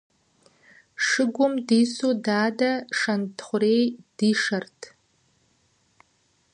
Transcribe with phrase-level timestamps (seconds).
[1.05, 3.83] Шыгум дису дадэ Шэнтхъурей
[4.17, 4.79] дишэрт.